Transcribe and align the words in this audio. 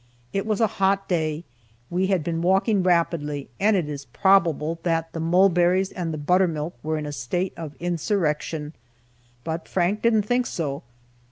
It 0.33 0.47
was 0.47 0.59
a 0.59 0.65
hot 0.81 1.07
day, 1.07 1.43
we 1.91 2.07
had 2.07 2.23
been 2.23 2.41
walking 2.41 2.81
rapidly, 2.81 3.49
and 3.59 3.75
it 3.75 3.87
is 3.87 4.05
probable 4.05 4.79
that 4.81 5.13
the 5.13 5.19
mulberries 5.19 5.91
and 5.91 6.11
the 6.11 6.17
buttermilk 6.17 6.73
were 6.81 6.97
in 6.97 7.05
a 7.05 7.11
state 7.11 7.53
of 7.55 7.75
insurrection. 7.79 8.73
But 9.43 9.67
Frank 9.67 10.01
didn't 10.01 10.23
think 10.23 10.47
so. 10.47 10.81